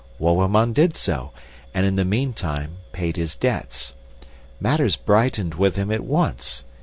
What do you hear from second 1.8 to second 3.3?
in the meantime paid